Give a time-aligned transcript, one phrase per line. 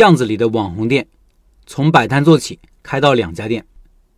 [0.00, 1.06] 巷子里的网红店，
[1.66, 3.66] 从摆摊做起，开到两家店。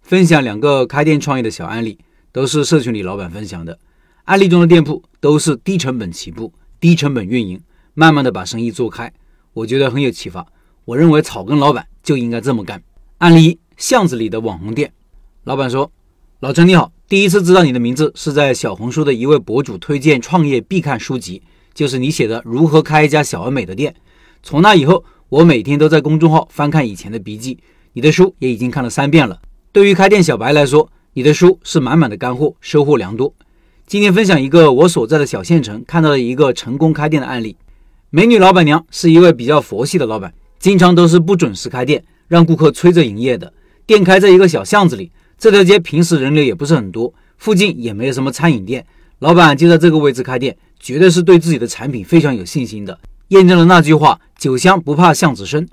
[0.00, 1.98] 分享两个开店创业的小案例，
[2.32, 3.78] 都是社群里老板分享的。
[4.24, 6.50] 案例中的店铺都是低成本起步、
[6.80, 7.60] 低成本运营，
[7.92, 9.12] 慢慢的把生意做开，
[9.52, 10.46] 我觉得很有启发。
[10.86, 12.82] 我认为草根老板就应该这么干。
[13.18, 14.90] 案例一：巷子里的网红店。
[15.44, 15.92] 老板说
[16.40, 21.42] ：“老陈你好，第一次知道你的名字是在小红书的一位博主推荐创业必看书籍，
[21.74, 23.92] 就是你写的《如何开一家小而美的店》。
[24.42, 27.58] 从那以后。”我每天都在公众号翻看以前的笔记，
[27.94, 29.40] 你的书也已经看了三遍了。
[29.72, 33.34] 对于开店小白来说，你的书是满满的干货，收获良多。
[33.88, 37.56] 今天分享一个我所在的小县城看到的一个成功开店的案例。
[38.10, 43.52] 美女老板娘是一位比较佛系的老板，经常都是不准时开店，让顾客催着营业的。
[43.84, 48.86] 店开在一个小巷子里，这条街平时人流也不是很多，附近也没有什么餐饮店，
[49.18, 52.96] 老板就在这个位置开店，绝对是对自己的产品非常有信心的。
[53.28, 55.68] 验证了那句话：“酒香不怕巷子深。”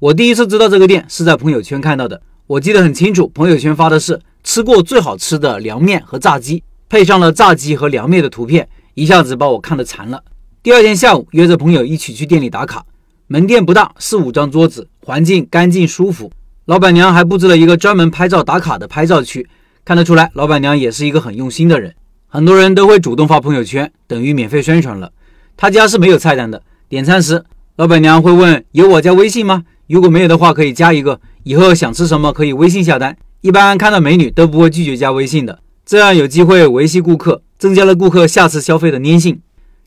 [0.00, 10.22] 我第一次知道这个店是在朋友圈看到的，我记得很清楚，朋友圈发的是吃过最好吃的凉面和炸鸡，配上了炸鸡和凉面的图片，一下子把我看得馋了。
[10.62, 12.84] 第二天下午约着朋友一起去店里打卡，
[13.26, 16.30] 门店不大，四五张桌子，环境干净舒服。
[16.64, 19.46] 老板娘还布置了一个专门拍照打卡的拍照区，
[19.84, 21.94] 看得出来，老板娘也是一个很用心的人。
[22.26, 25.12] 很多人都会主动发朋友圈，等于免费宣传了。
[25.56, 26.62] 他家是没有菜单的。
[26.94, 31.20] 点餐时，老板娘会问：“有我家微信吗？”如果没有的话，可以加一个。
[31.42, 33.16] 以后想吃什么可以微信下单。
[33.40, 39.40] 一般看到美女都不会拒绝加微信的，这样有机会维系顾客，增加了顾客下次消费的粘性。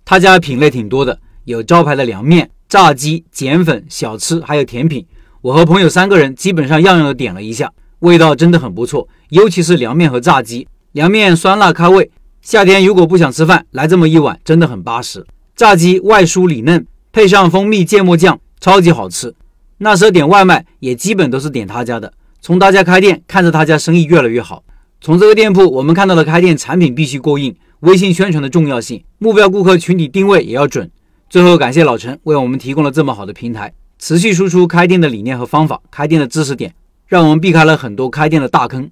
[0.03, 5.05] 他家品类挺多的，有招牌的凉面、炸鸡、碱粉、小吃，还有甜品。
[5.41, 10.67] 我和朋友三个人基本上样样都点了一下，味道真的很不错，尤其是凉面和炸鸡。
[10.91, 12.11] 凉面酸辣开胃，
[12.41, 15.25] 夏天如果不想吃饭，来这么一碗真的很巴适。
[15.55, 16.85] 炸鸡外酥里嫩。
[17.17, 19.33] 配上蜂蜜芥末酱，超级好吃。
[19.79, 22.13] 那时候点外卖也基本都是点他家的。
[22.41, 24.63] 从他家开店，看着他家生意越来越好。
[25.01, 30.91] 从这个店铺，我们看到了开店产品必须过硬，微信宣传的重要性，目标顾客群体定位也要准。
[31.27, 36.75] 最后感谢老陈为我们提供了这么好的平台，持续输出开店的理念和方法，开店的知识点，
[37.07, 38.91] 让我们避开了很多开店的大坑。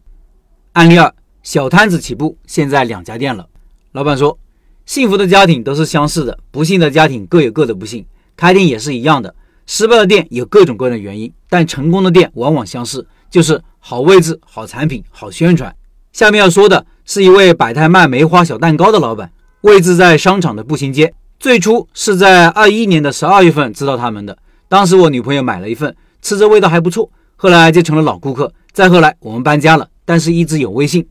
[0.73, 1.13] 案例二：
[1.43, 3.45] 小摊子起步，现在两家店了。
[3.91, 4.39] 老板说
[4.87, 8.03] ：“幸福的家庭都是相似的，不幸的家庭各有各的不幸。”
[8.35, 9.33] 开店也是一样的，
[9.65, 15.73] 失败的店有各种各样的原因，但成功的店往往相似，就是好位置、好产品、好宣传。
[16.11, 19.31] 下面要说的是一位摆摊卖梅花小蛋糕的老板，
[19.61, 21.13] 位置在商场的步行街。
[21.39, 24.37] 最初是在二一年的十二月份知道他们的，
[24.67, 28.51] 当时我女朋友买了一份，吃着味道还不错，后来就成了老顾客。
[28.71, 31.05] 再后来我们搬家了，但是一直有微信。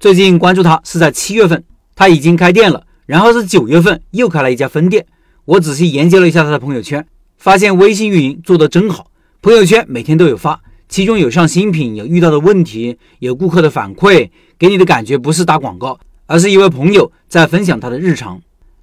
[0.00, 5.04] 最近关注他是在七月份，他已经开店了，然后是九月份又开了一家分店。
[5.48, 7.06] 我仔细研究了一下他的朋友圈，
[7.38, 9.10] 发现微信运营做得真好。
[9.40, 10.60] 朋友圈每天都有发，
[10.90, 18.38] 其中有上新品，有遇到的问题，有顾客的反馈，给你的感觉不是打广告，而是一位朋友在分享他的日常。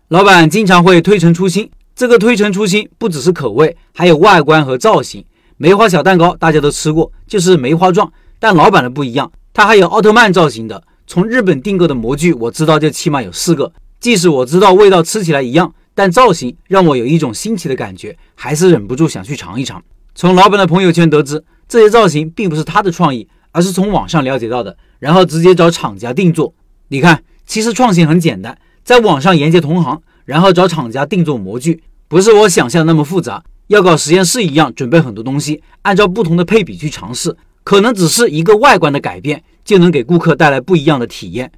[0.07, 5.23] 老板经常会推陈出新，这个推陈出新不只是口味，还有外观和造型。
[5.57, 10.83] 梅花小蛋糕大家都吃过，就是梅花状，但老板的不一样，他还有奥特曼造型的。
[11.05, 13.71] 从日本订购的模具，我知道就起码有四个。
[13.99, 15.71] 即使我知道味道吃起来一样。
[15.95, 19.81] 但造型让我有一种新奇的感觉，还是忍不住想去尝一尝。
[20.13, 26.53] 从老板的朋友圈得知，这些造型并不是他的创意，而是从网上了解到的，然后直接找厂家定做。
[26.89, 33.44] 你看，其实创新很简单，在网上沿接同行，然后找厂家定做模具，不是我想象的那么复杂。
[33.67, 41.51] 要搞实验室一样，准备很多东西，按照不同的配比去尝试，可能只是一个外观的改变，就能给顾客带来不一样的体验。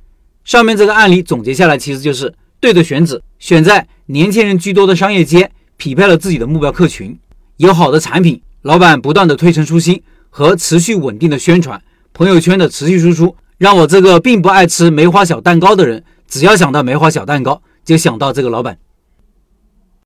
[0.46, 3.88] 上面这个案例总结下来，其实就是对的选址，选在。
[4.10, 7.20] 年轻人居多的商业街，匹配了自己的目标客群，
[7.58, 11.82] 有好的产品，老板不断的推陈出新和持续稳定的宣传，
[12.14, 18.78] 朋友圈的持续输出，让我这个并不爱吃梅花小蛋糕的人，只要想到梅花小蛋糕，就想到这个老板。